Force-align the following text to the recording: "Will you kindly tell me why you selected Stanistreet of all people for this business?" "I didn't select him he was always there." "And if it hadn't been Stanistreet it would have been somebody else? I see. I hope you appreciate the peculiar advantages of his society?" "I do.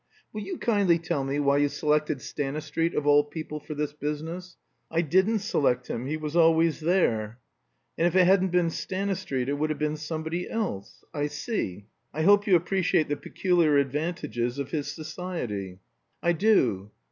"Will 0.33 0.41
you 0.41 0.57
kindly 0.57 0.97
tell 0.97 1.23
me 1.23 1.39
why 1.39 1.57
you 1.59 1.69
selected 1.69 2.23
Stanistreet 2.23 2.95
of 2.95 3.05
all 3.05 3.23
people 3.23 3.59
for 3.59 3.75
this 3.75 3.93
business?" 3.93 4.57
"I 4.89 5.01
didn't 5.01 5.41
select 5.45 5.89
him 5.91 6.07
he 6.07 6.17
was 6.17 6.35
always 6.35 6.79
there." 6.79 7.37
"And 7.99 8.07
if 8.07 8.15
it 8.15 8.25
hadn't 8.25 8.49
been 8.49 8.71
Stanistreet 8.71 9.47
it 9.47 9.59
would 9.59 9.69
have 9.69 9.77
been 9.77 9.97
somebody 9.97 10.49
else? 10.49 11.03
I 11.13 11.27
see. 11.27 11.85
I 12.15 12.23
hope 12.23 12.47
you 12.47 12.55
appreciate 12.55 13.09
the 13.09 13.15
peculiar 13.15 13.77
advantages 13.77 14.57
of 14.57 14.71
his 14.71 14.87
society?" 14.91 15.77
"I 16.23 16.33
do. 16.33 16.89